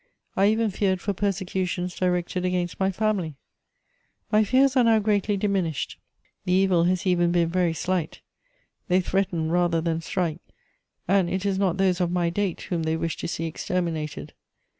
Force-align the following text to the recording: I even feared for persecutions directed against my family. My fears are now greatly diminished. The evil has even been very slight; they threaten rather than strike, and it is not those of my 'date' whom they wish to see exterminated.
I 0.35 0.47
even 0.47 0.71
feared 0.71 0.99
for 0.99 1.13
persecutions 1.13 1.95
directed 1.95 2.43
against 2.43 2.79
my 2.79 2.91
family. 2.91 3.35
My 4.31 4.43
fears 4.43 4.75
are 4.75 4.83
now 4.83 4.97
greatly 4.97 5.37
diminished. 5.37 5.99
The 6.43 6.53
evil 6.53 6.85
has 6.85 7.05
even 7.05 7.31
been 7.31 7.49
very 7.49 7.75
slight; 7.75 8.21
they 8.87 8.99
threaten 8.99 9.51
rather 9.51 9.79
than 9.79 10.01
strike, 10.01 10.41
and 11.07 11.29
it 11.29 11.45
is 11.45 11.59
not 11.59 11.77
those 11.77 12.01
of 12.01 12.09
my 12.09 12.31
'date' 12.31 12.61
whom 12.61 12.81
they 12.81 12.97
wish 12.97 13.15
to 13.17 13.27
see 13.27 13.45
exterminated. 13.45 14.33